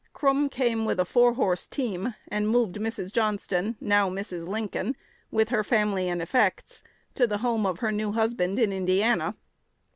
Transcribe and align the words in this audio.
Krume 0.15 0.49
came 0.49 0.85
with 0.85 0.99
a 0.99 1.05
four 1.05 1.33
horse 1.33 1.67
team, 1.67 2.15
and 2.27 2.49
moved 2.49 2.73
Mrs. 2.77 3.11
Johnston, 3.13 3.75
now 3.79 4.09
Mrs. 4.09 4.47
Lincoln, 4.47 4.95
with 5.29 5.49
her 5.49 5.63
family 5.63 6.09
and 6.09 6.23
effects, 6.23 6.81
to 7.13 7.27
the 7.27 7.37
home 7.37 7.67
of 7.67 7.81
her 7.81 7.91
new 7.91 8.11
husband 8.13 8.57
in 8.57 8.73
Indiana. 8.73 9.35